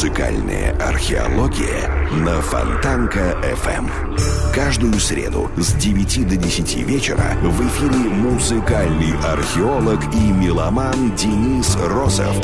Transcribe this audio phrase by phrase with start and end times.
[0.00, 3.86] Музыкальная археология на Фонтанка FM.
[4.54, 12.34] Каждую среду с 9 до 10 вечера в эфире музыкальный археолог и меломан Денис Розов.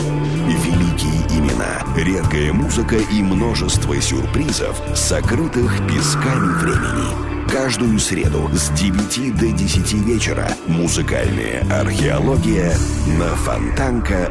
[0.46, 7.48] Великие имена, редкая музыка и множество сюрпризов, сокрытых песками времени.
[7.50, 12.76] Каждую среду с 9 до 10 вечера музыкальная археология
[13.18, 14.30] на Фонтанка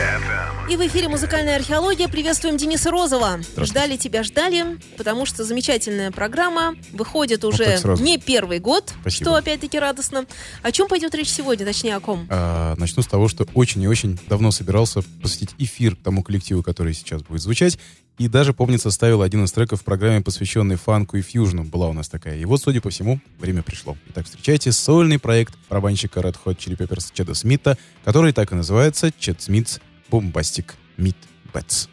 [0.69, 2.07] И в эфире «Музыкальная археология».
[2.07, 3.39] Приветствуем Дениса Розова.
[3.57, 6.75] Ждали тебя, ждали, потому что замечательная программа.
[6.93, 8.01] Выходит уже сразу.
[8.01, 9.25] не первый год, Спасибо.
[9.25, 10.25] что опять-таки радостно.
[10.61, 12.25] О чем пойдет речь сегодня, точнее о ком?
[12.29, 16.93] А, начну с того, что очень и очень давно собирался посвятить эфир тому коллективу, который
[16.93, 17.77] сейчас будет звучать.
[18.17, 21.63] И даже, помнится, ставил один из треков в программе, посвященной фанку и фьюжну.
[21.63, 22.37] Была у нас такая.
[22.37, 23.97] И вот, судя по всему, время пришло.
[24.09, 29.11] Итак, встречайте сольный проект барабанщика Red Hot Chili Peppers Чеда Смита, который так и называется
[29.17, 29.79] Чед Смитс
[30.11, 31.15] Бомбастик Мид
[31.53, 31.87] Бэтс.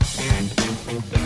[0.00, 1.23] Thank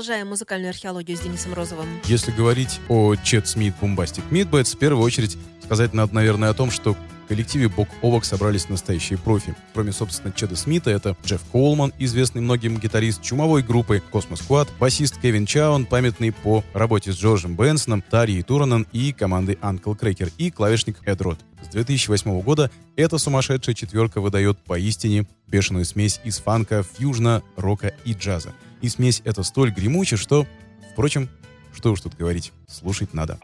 [0.00, 1.86] Продолжаем музыкальную археологию с Денисом Розовым.
[2.06, 6.70] Если говорить о Chad Smith's Bombastic Meatbats, в первую очередь сказать надо, наверное, о том,
[6.70, 9.54] что в коллективе бок о бок собрались настоящие профи.
[9.74, 15.44] Кроме, собственно, Чеда Смита, это Джефф Коулман, известный многим гитарист чумовой группы Cosmosquad, басист Кевин
[15.44, 20.96] Чаун, памятный по работе с Джорджем Бенсоном, Тарьей Турунен и командой Uncle Kracker, и клавишник
[21.04, 21.40] Эд Рот.
[21.62, 28.14] С 2008 года эта сумасшедшая четверка выдает поистине бешеную смесь из фанка, фьюжна, рока и
[28.14, 28.54] джаза.
[28.80, 30.46] И смесь эта столь гремуча, что,
[30.92, 31.28] впрочем,
[31.74, 33.38] что уж тут говорить, слушать надо.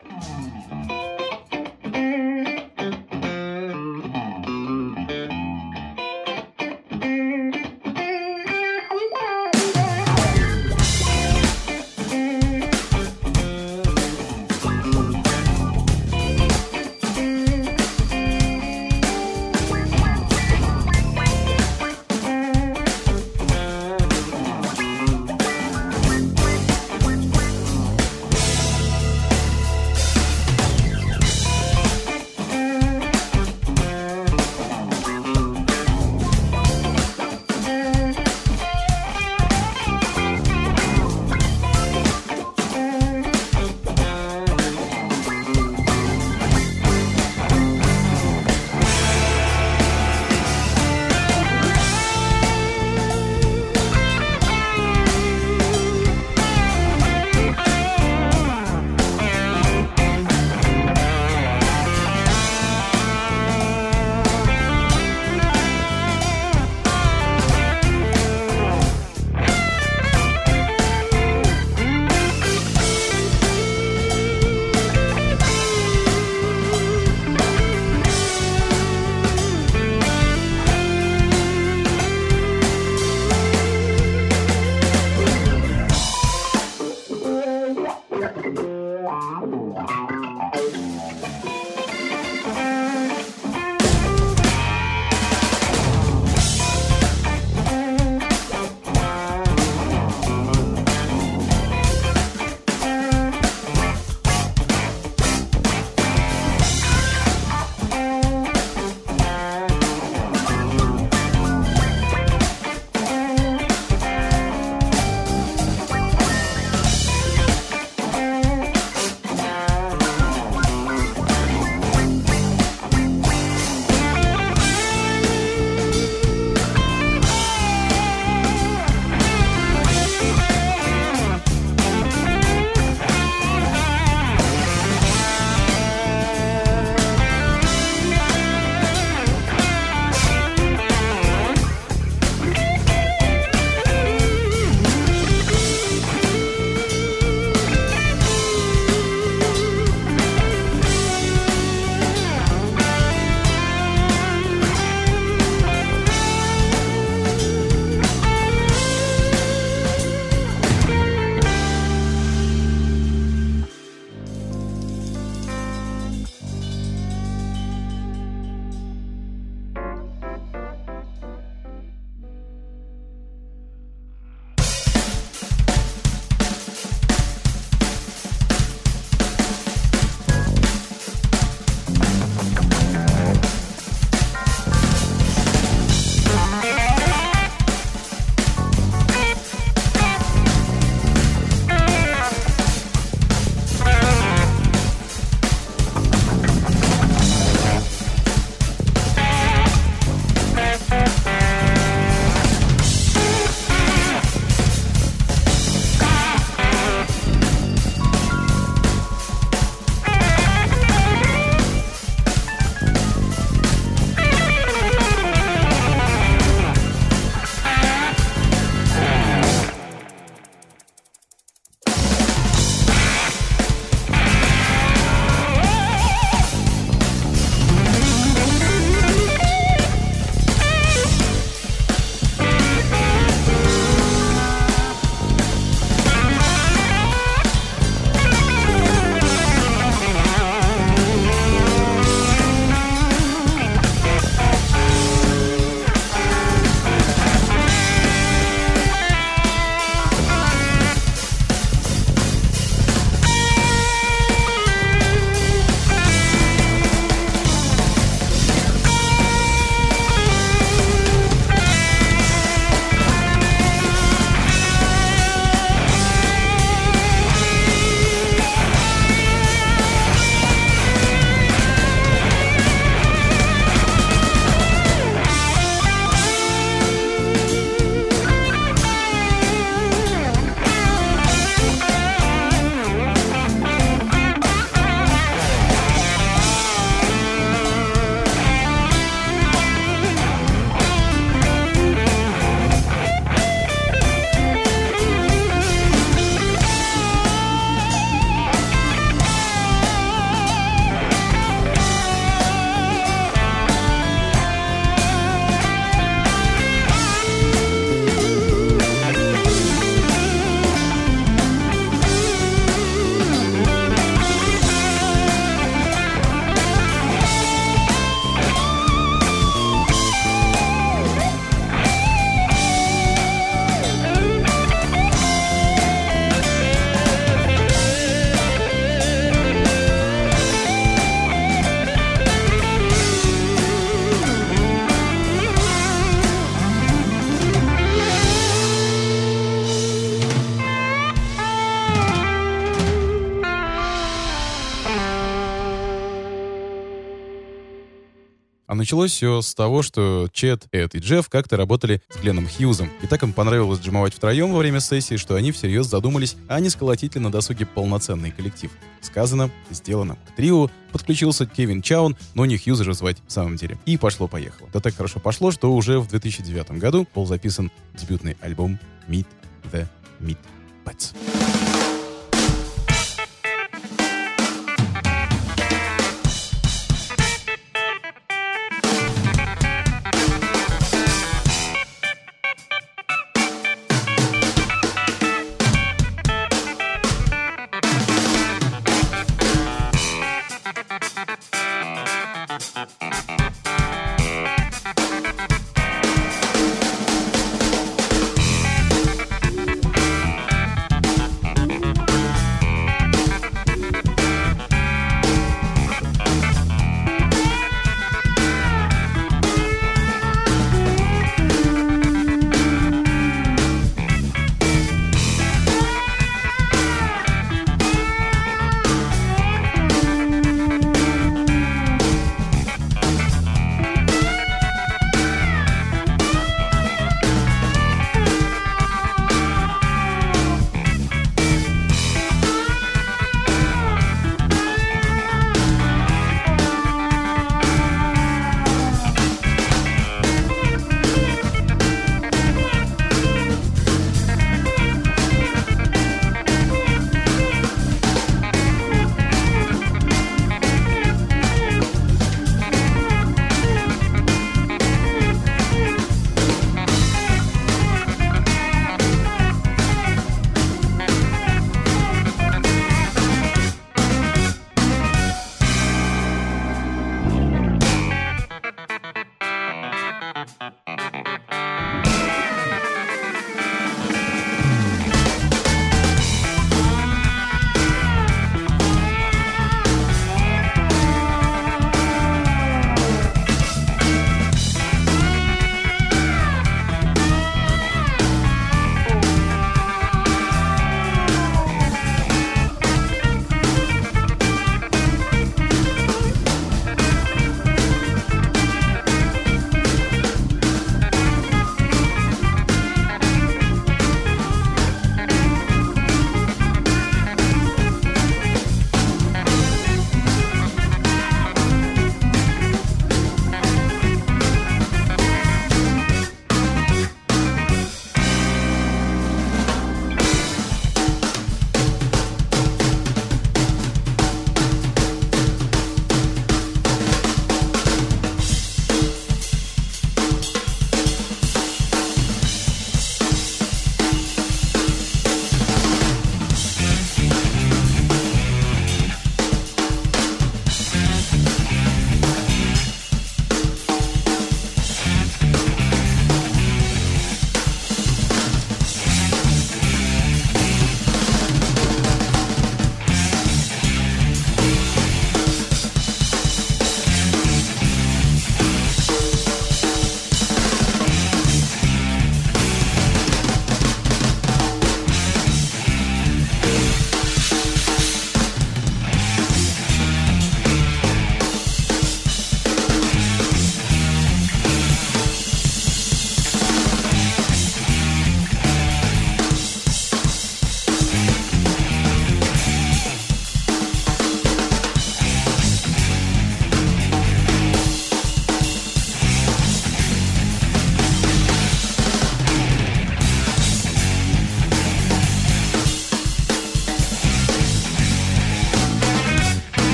[348.87, 352.89] Началось все с того, что Чет, Эд и Джефф как-то работали с Гленном Хьюзом.
[353.03, 356.69] И так им понравилось джимовать втроем во время сессии, что они всерьез задумались, а не
[356.69, 358.71] сколотить ли на досуге полноценный коллектив.
[359.01, 360.17] Сказано, сделано.
[360.29, 363.77] К трио подключился Кевин Чаун, но не Хьюза же звать в самом деле.
[363.87, 364.71] И пошло-поехало.
[364.73, 368.79] Да так хорошо пошло, что уже в 2009 году был записан дебютный альбом
[369.09, 369.27] Meet
[369.73, 369.89] the
[370.21, 370.39] Meat
[370.85, 371.86] Pets.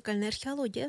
[0.00, 0.88] Музыкальная археология.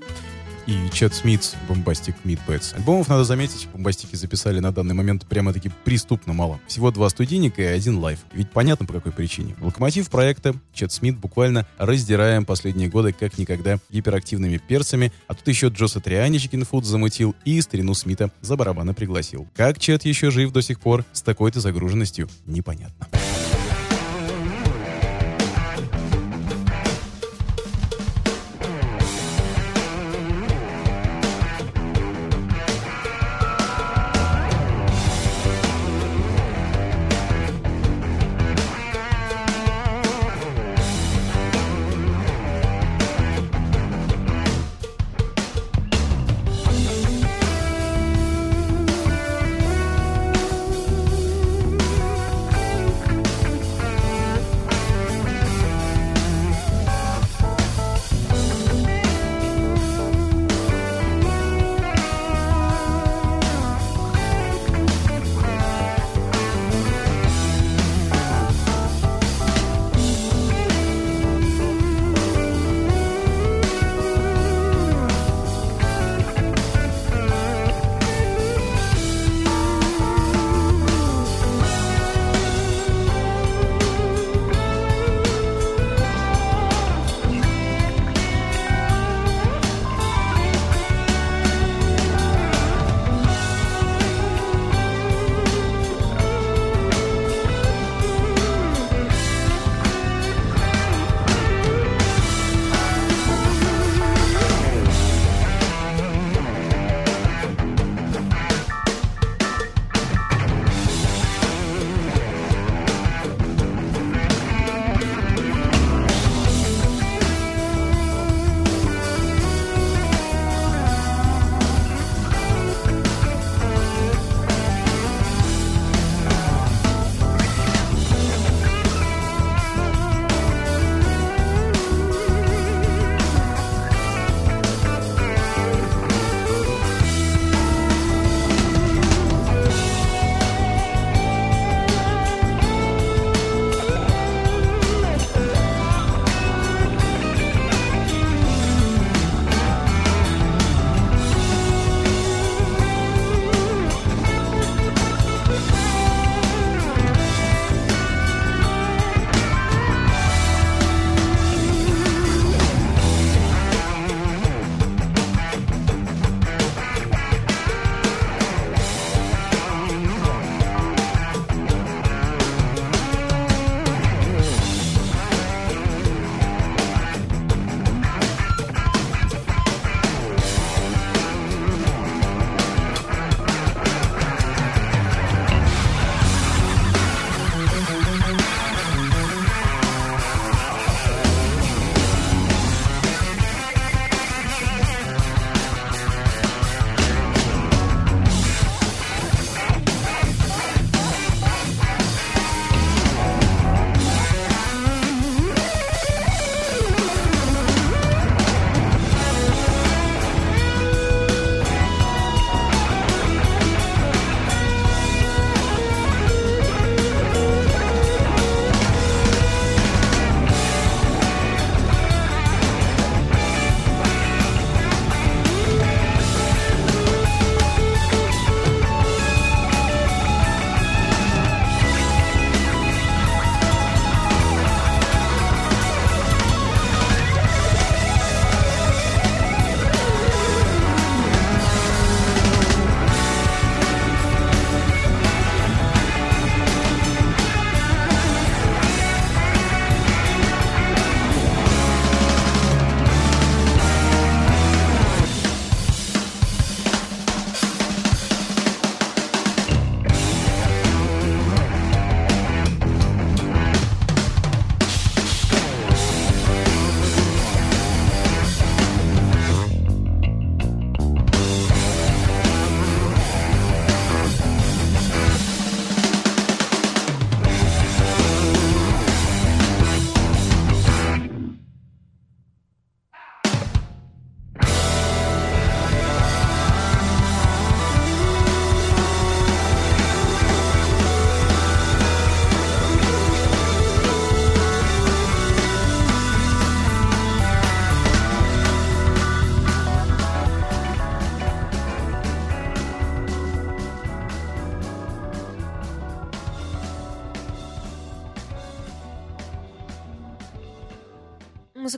[0.68, 2.78] И Чет Смит, Бомбастик Pets.
[2.78, 6.62] Альбомов, надо заметить, бомбастики записали на данный момент прямо-таки преступно мало.
[6.66, 8.20] Всего два студийника и один лайв.
[8.32, 9.54] Ведь понятно, по какой причине.
[9.60, 15.68] Локомотив проекта Чед Смит буквально раздираем последние годы как никогда гиперактивными перцами, а тут еще
[15.68, 19.46] Джо Сатриани Chickenfoot замутил и старину Смита за барабаны пригласил.
[19.58, 23.10] Как Чед еще жив до сих пор с такой-то загруженностью, непонятно.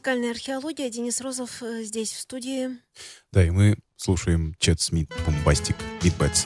[0.04, 0.90] Музыкальная археология.
[0.90, 2.72] Денис Розов э, здесь, в студии.
[3.32, 6.46] Да, и мы слушаем Chad Smith's Bombastic Meatbats.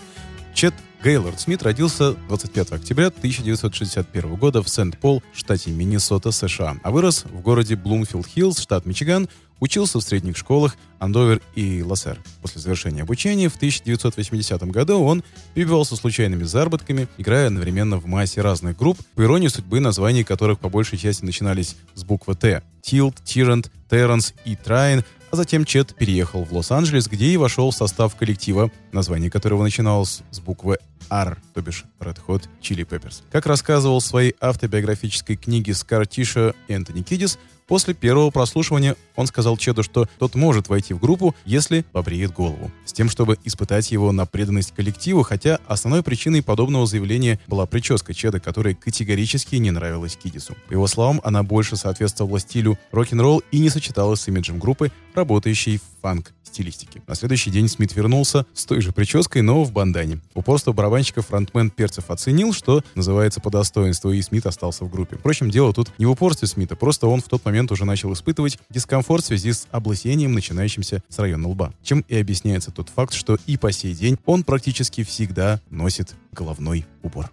[0.53, 7.25] Чед Гейлорд Смит родился 25 октября 1961 года в Сент-Пол, штате Миннесота, США, а вырос
[7.25, 9.27] в городе Блумфилд-Хиллз, штат Мичиган,
[9.59, 12.19] учился в средних школах Андовер и Лассер.
[12.41, 18.77] После завершения обучения в 1980 году он перебивался случайными заработками, играя одновременно в массе разных
[18.77, 22.63] групп, по иронии судьбы, названия которых по большей части начинались с буквы «T».
[22.81, 27.75] Tilt, Tyrant, Terence и Трайн, а затем Чет переехал в Лос-Анджелес, где и вошел в
[27.75, 30.77] состав коллектива, название которого начиналось с буквы
[31.09, 33.23] R, то бишь Red Hot Chili Peppers.
[33.31, 39.57] Как рассказывал в своей автобиографической книге Скар Тиша Энтони Кидис, После первого прослушивания он сказал
[39.57, 44.13] Чеду, что тот может войти в группу, если побреет голову, с тем, чтобы испытать его
[44.13, 50.15] на преданность коллективу, хотя основной причиной подобного заявления была прическа Чеда, которая категорически не нравилась
[50.15, 50.55] Кидису.
[50.69, 55.79] По его словам, она больше соответствовала стилю рок-н-ролл и не сочеталась с имиджем группы, работающей
[55.79, 57.01] в фанк стилистики.
[57.07, 60.19] На следующий день Смит вернулся с той же прической, но в бандане.
[60.33, 65.17] Упорство барабанщика фронтмен Перцев оценил, что называется по достоинству, и Смит остался в группе.
[65.17, 68.57] Впрочем, дело тут не в упорстве Смита, просто он в тот момент уже начал испытывать
[68.69, 71.73] дискомфорт в связи с облысением, начинающимся с района лба.
[71.83, 76.85] Чем и объясняется тот факт, что и по сей день он практически всегда носит головной
[77.03, 77.29] убор.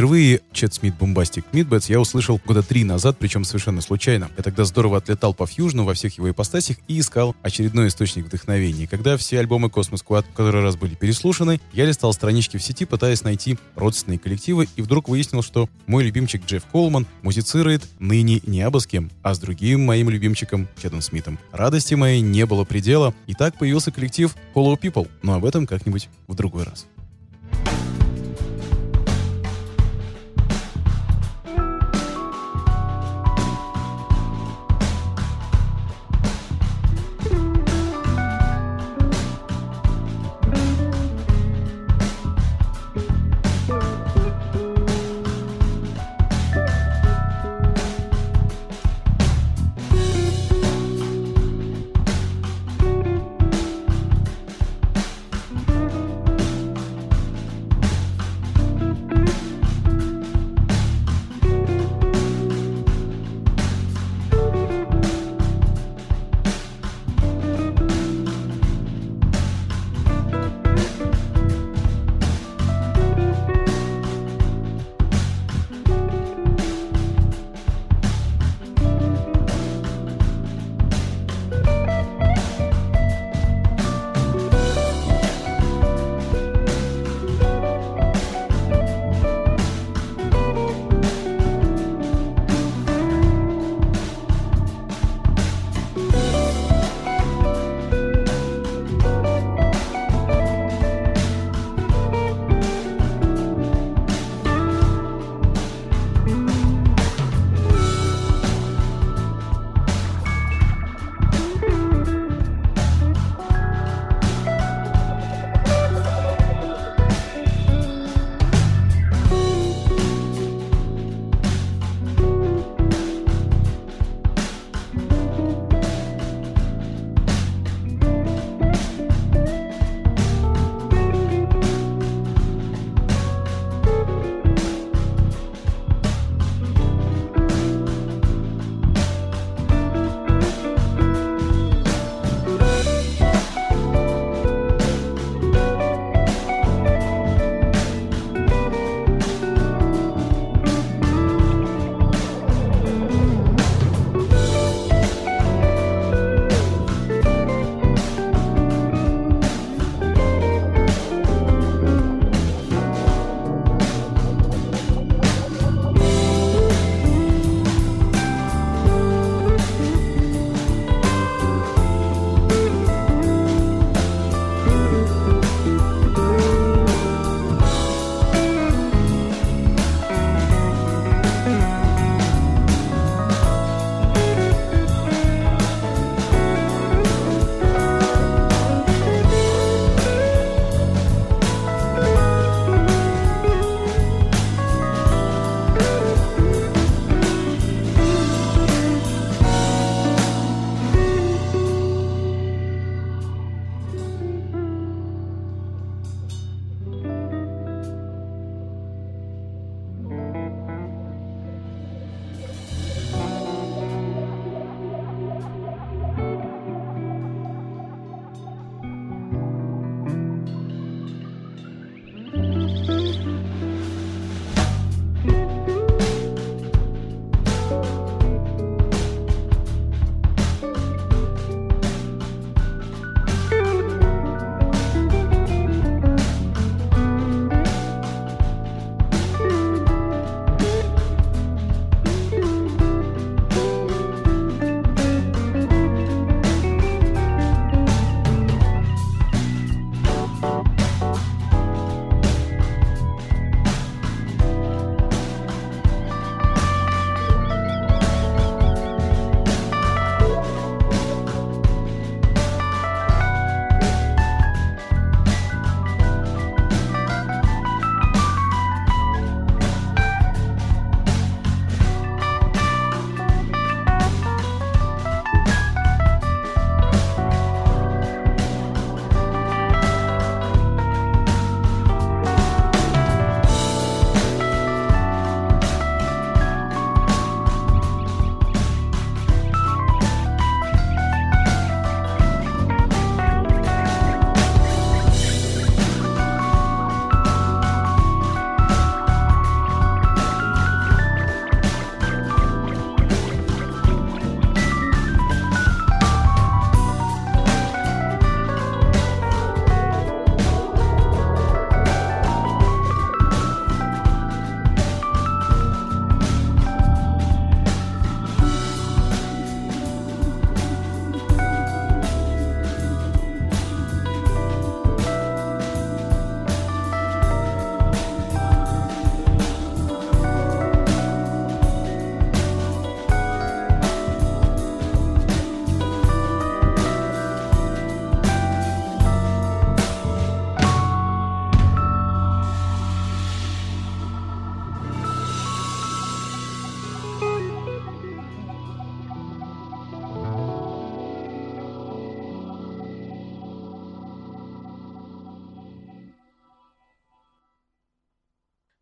[0.00, 4.30] Впервые Chad Smith’s Bombastic Meatbats я услышал года три назад, причем совершенно случайно.
[4.38, 8.86] Я тогда здорово отлетал по фьюжну во всех его ипостасях и искал очередной источник вдохновения.
[8.86, 13.24] когда все альбомы Cosmosquad в который раз были переслушаны, я листал странички в сети, пытаясь
[13.24, 18.80] найти родственные коллективы, и вдруг выяснил, что мой любимчик Джефф Колман музицирует ныне не абы
[18.80, 21.38] с кем, а с другим моим любимчиком Чедом Смитом.
[21.52, 26.08] Радости моей не было предела, и так появился коллектив Hollow People, но об этом как-нибудь
[26.26, 26.86] в другой раз.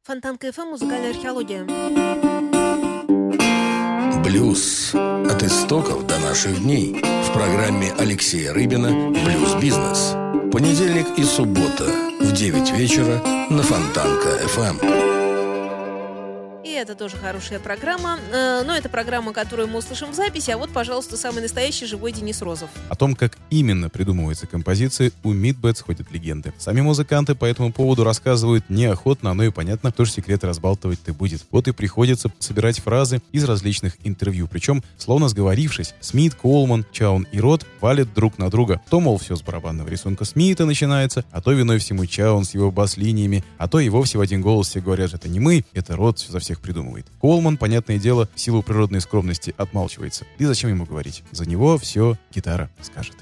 [0.08, 1.64] Фонтанка ФМ, музыкальная археология.
[4.24, 4.94] Блюз.
[4.94, 7.02] От истоков до наших дней.
[7.02, 10.14] В программе Алексея Рыбина «Блюз-бизнес».
[10.50, 11.84] Понедельник и суббота
[12.20, 14.97] в 9 вечера на Фонтанка ФМ
[16.78, 18.18] это тоже хорошая программа.
[18.32, 20.50] Э, но это программа, которую мы услышим в записи.
[20.50, 22.70] А вот, пожалуйста, самый настоящий живой Денис Розов.
[22.88, 26.52] О том, как именно придумываются композиции, у Meatbats ходят легенды.
[26.58, 31.44] Сами музыканты по этому поводу рассказывают неохотно, но и понятно, тоже секреты разбалтывать-то будет.
[31.50, 34.48] Вот и приходится собирать фразы из различных интервью.
[34.48, 38.80] Причем, словно сговорившись, Смит, Колман, Чаун и Рот валят друг на друга.
[38.88, 42.70] То, мол, все с барабанного рисунка Смита начинается, а то виной всему Чаун с его
[42.70, 46.18] бас-линиями, а то и вовсе в один голос все говорят, это не мы, это Рот
[46.18, 47.06] за всех придумывает.
[47.18, 50.26] Колман, понятное дело, в силу природной скромности отмалчивается.
[50.36, 51.22] И зачем ему говорить?
[51.30, 53.16] За него все гитара скажет.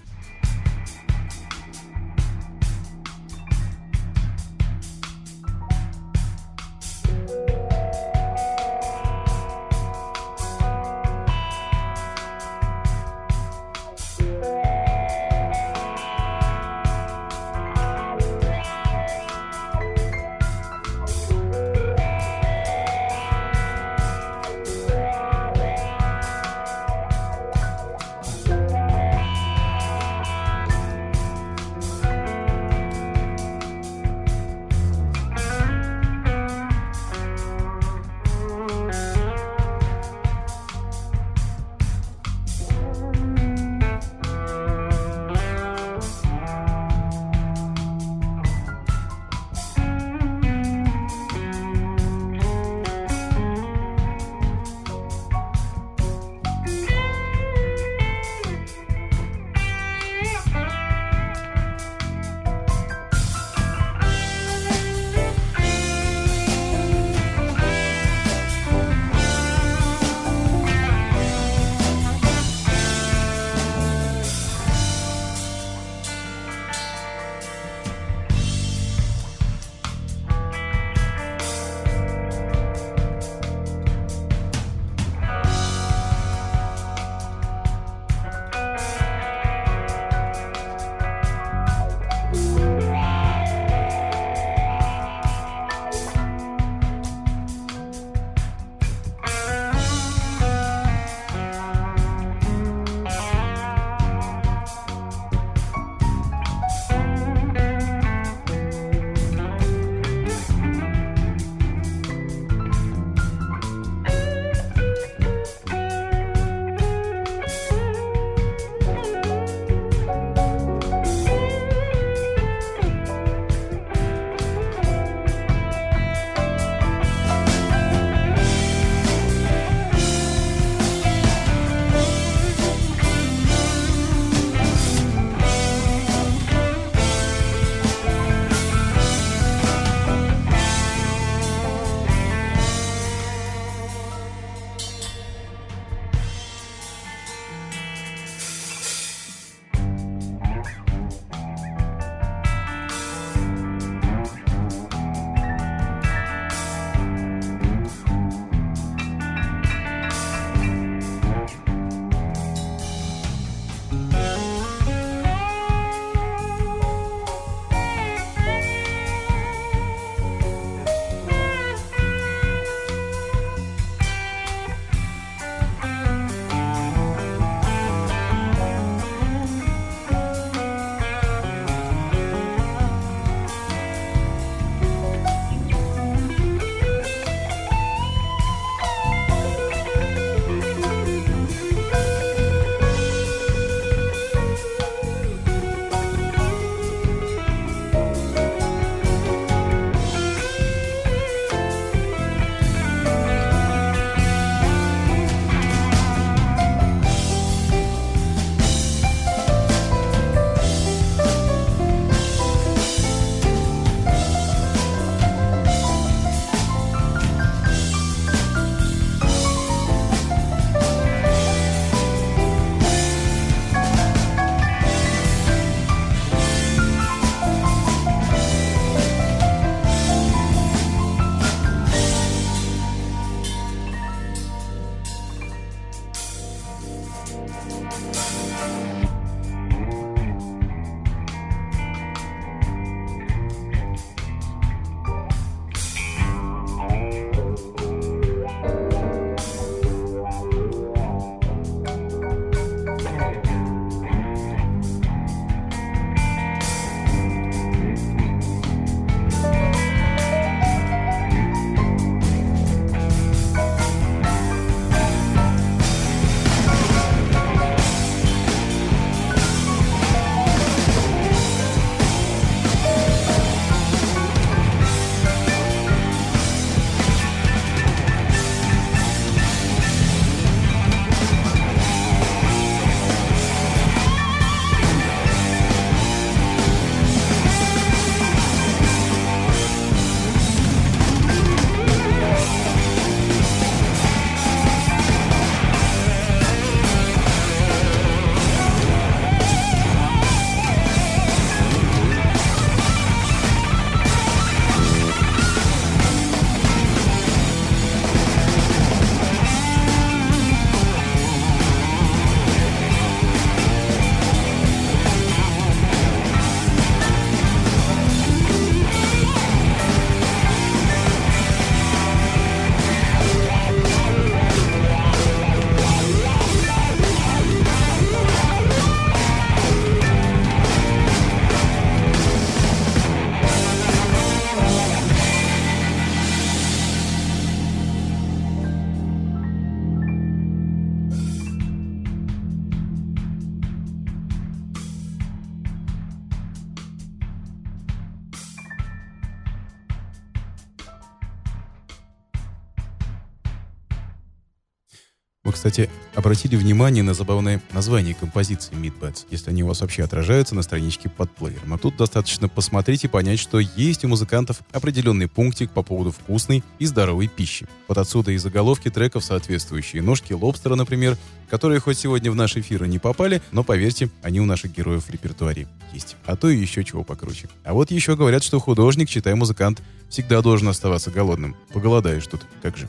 [355.67, 360.55] Кстати, обратили внимание на забавное название композиции Meat Bats, если они у вас вообще отражаются
[360.55, 361.75] на страничке под плеером.
[361.75, 366.63] А тут достаточно посмотреть и понять, что есть у музыкантов определенный пунктик по поводу вкусной
[366.79, 367.67] и здоровой пищи.
[367.89, 370.03] Вот отсюда и заголовки треков соответствующие.
[370.03, 371.17] Ножки лобстера, например,
[371.51, 375.07] которые хоть сегодня в наш эфир и не попали, но, поверьте, они у наших героев
[375.07, 376.15] в репертуаре есть.
[376.27, 377.49] А то и еще чего покруче.
[377.65, 381.57] А вот еще говорят, что художник, читай музыкант, всегда должен оставаться голодным.
[381.73, 382.89] Поголодаешь тут, как же.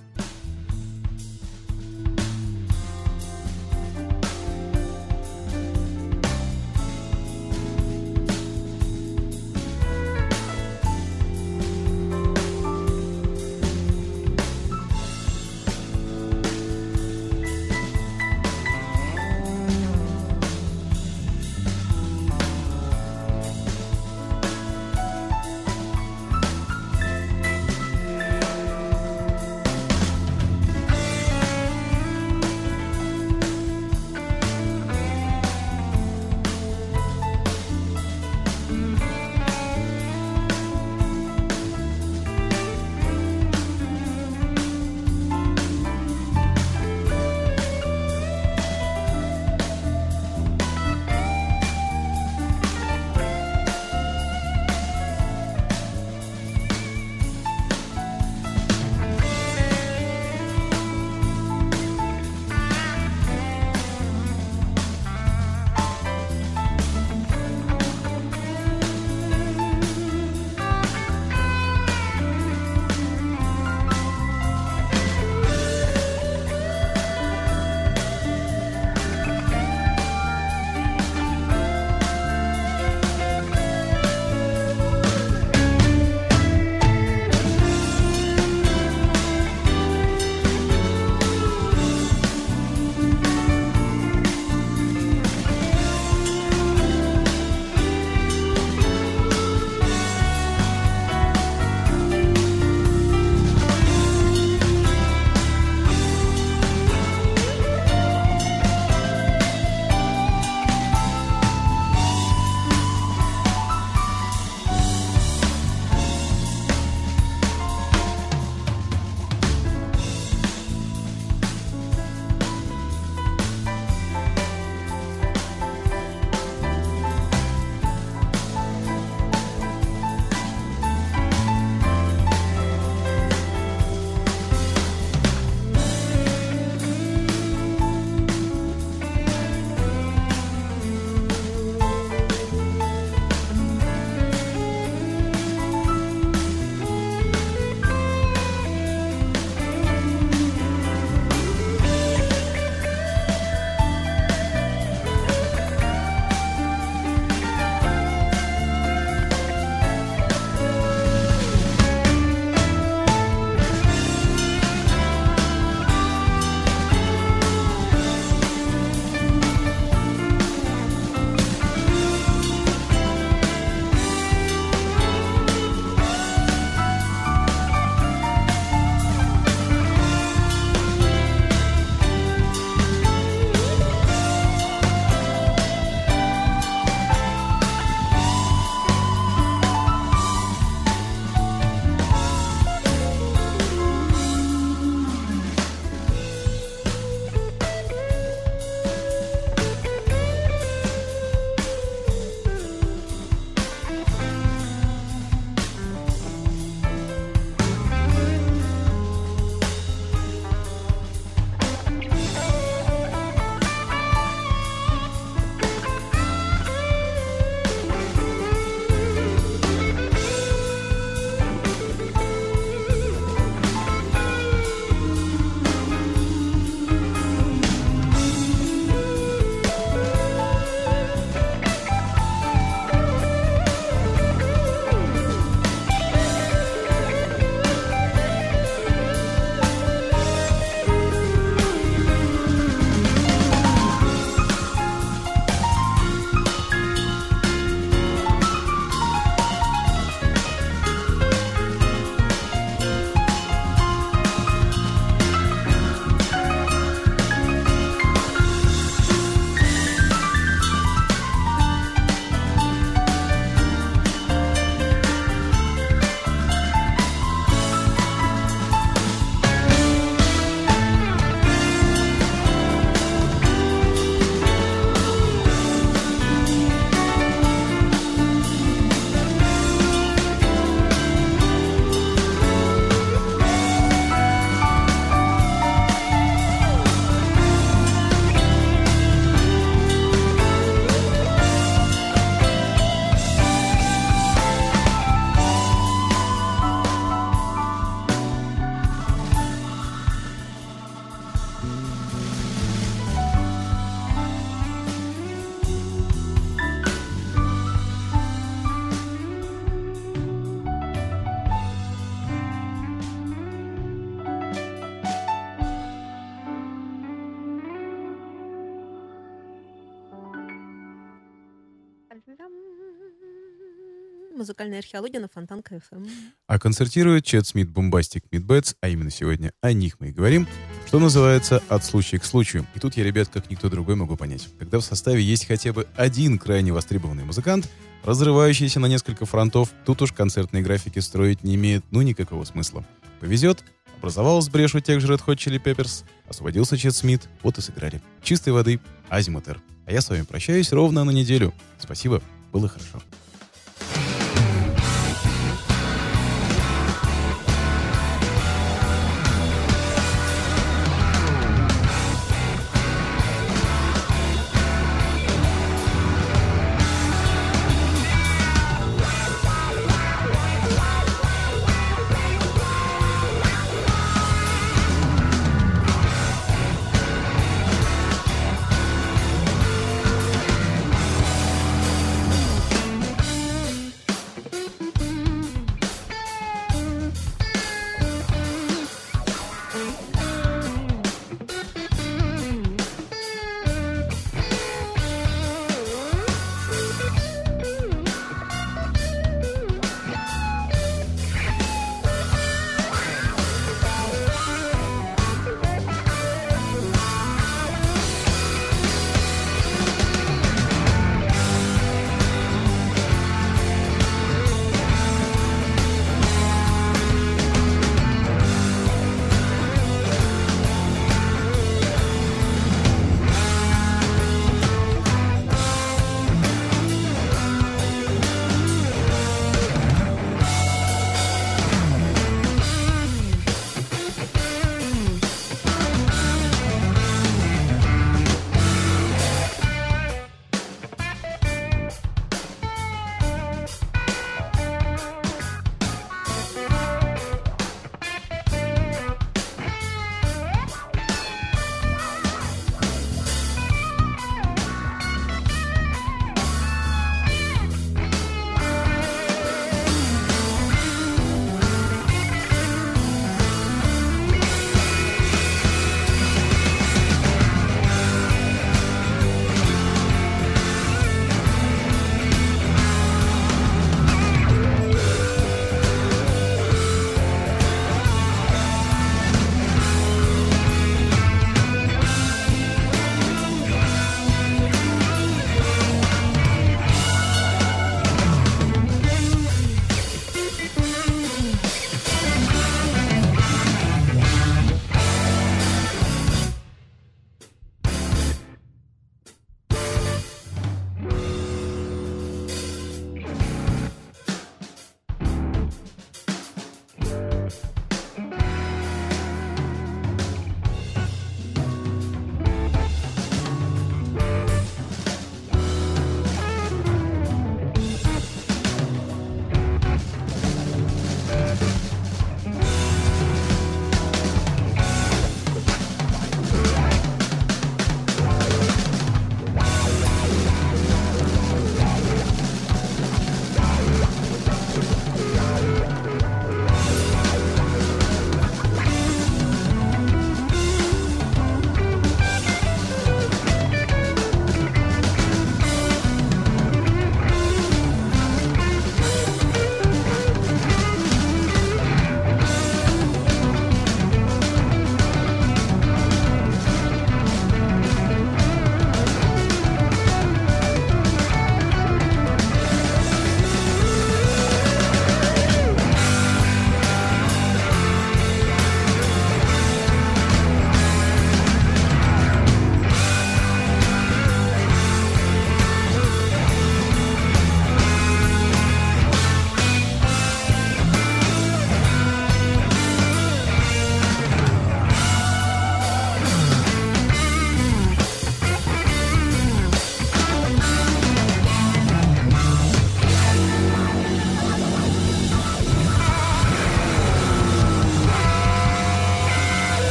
[324.58, 326.08] Музыкальная археология на Фонтанка ФМ.
[326.48, 330.48] А концертирует Chad Smith’s Bombastic Meatbats, а именно сегодня о них мы и говорим,
[330.88, 332.66] что называется «от случая к случаю».
[332.74, 334.50] И тут я, ребят, как никто другой могу понять.
[334.58, 337.70] Когда в составе есть хотя бы один крайне востребованный музыкант,
[338.04, 342.84] разрывающийся на несколько фронтов, тут уж концертные графики строить не имеет ну никакого смысла.
[343.20, 343.64] Повезет,
[344.00, 348.02] образовалась брешь у тех же Red Hot Chili Peppers, освободился Чед Смит, вот и сыграли.
[348.24, 349.62] Чистой воды, азимутер.
[349.86, 351.54] А я с вами прощаюсь ровно на неделю.
[351.78, 353.04] Спасибо, было хорошо.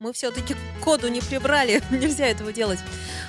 [0.00, 1.82] Мы все-таки коду не прибрали.
[1.90, 2.78] Нельзя этого делать.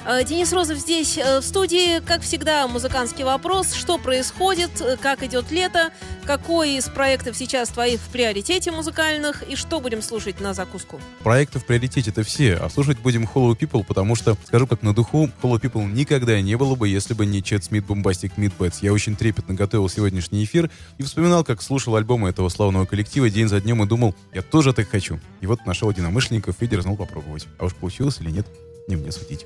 [0.06, 2.00] Э, Денис Розов здесь э, в студии.
[2.02, 3.74] Как всегда, музыкантский вопрос.
[3.74, 4.80] Что происходит?
[4.80, 5.90] Э, как идет лето?
[6.26, 9.42] Какой из проектов сейчас твоих в приоритете музыкальных?
[9.50, 11.02] И что будем слушать на закуску?
[11.24, 14.94] Проекты в приоритете это все, а слушать будем Hollow People, потому что, скажу как на
[14.94, 18.84] духу, Hollow People никогда не было бы, если бы не Чет Смит Бомбастик Мидбэтс.
[18.84, 23.48] Я очень трепетно готовил сегодняшний эфир и вспоминал, как слушал альбомы этого славного коллектива день
[23.48, 25.20] за днем и думал, я тоже так хочу.
[25.42, 27.48] И вот нашел единомышленников и дерзнул попробовать.
[27.58, 28.46] А уж получилось или нет,
[28.88, 29.46] не мне судить.